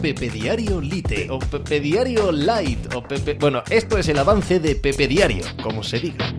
[0.00, 3.34] Pepe Diario Lite o Pepe Diario Light o Pepe...
[3.34, 6.32] Bueno, esto es el avance de Pepe Diario, como se diga.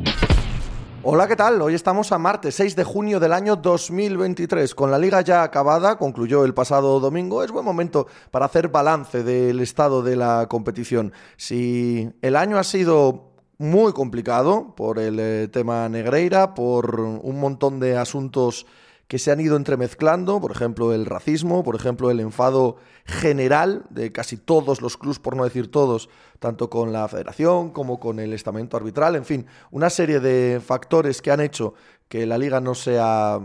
[1.03, 1.61] Hola, ¿qué tal?
[1.61, 4.73] Hoy estamos a martes 6 de junio del año 2023.
[4.73, 9.23] Con la liga ya acabada, concluyó el pasado domingo, es buen momento para hacer balance
[9.23, 11.11] del estado de la competición.
[11.35, 17.81] Si el año ha sido muy complicado por el eh, tema Negreira, por un montón
[17.81, 18.65] de asuntos
[19.09, 24.11] que se han ido entremezclando, por ejemplo el racismo, por ejemplo el enfado general de
[24.11, 28.33] casi todos los clubes, por no decir todos, tanto con la federación como con el
[28.33, 31.73] estamento arbitral, en fin, una serie de factores que han hecho
[32.07, 33.39] que la liga no sea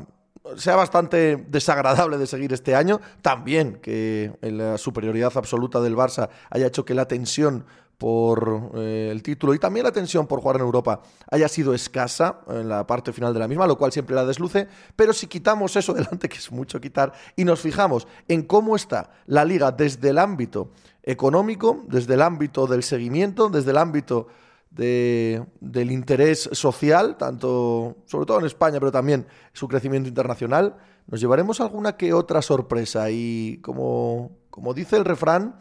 [0.59, 6.67] sea bastante desagradable de seguir este año, también que la superioridad absoluta del Barça haya
[6.67, 7.65] hecho que la tensión
[7.99, 12.41] por eh, el título y también la tensión por jugar en Europa haya sido escasa
[12.49, 15.77] en la parte final de la misma, lo cual siempre la desluce, pero si quitamos
[15.77, 20.11] eso delante, que es mucho quitar, y nos fijamos en cómo está la liga desde
[20.11, 20.71] el ámbito
[21.03, 24.27] económico, desde el ámbito del seguimiento, desde el ámbito
[24.71, 31.21] de, del interés social, tanto, sobre todo en España, pero también su crecimiento internacional, nos
[31.21, 33.11] llevaremos alguna que otra sorpresa.
[33.11, 35.57] Y como, como dice el refrán,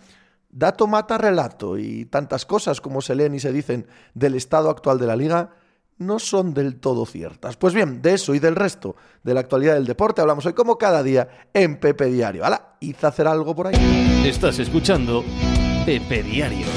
[0.55, 4.99] Dato mata relato y tantas cosas como se leen y se dicen del estado actual
[4.99, 5.49] de la liga
[5.97, 7.57] no son del todo ciertas.
[7.57, 10.77] Pues bien, de eso y del resto de la actualidad del deporte hablamos hoy como
[10.77, 12.45] cada día en Pepe Diario.
[12.45, 12.75] ¡Hala!
[12.79, 14.23] ¿Hice hacer algo por ahí?
[14.25, 15.23] Estás escuchando
[15.85, 16.67] Pepe Diario.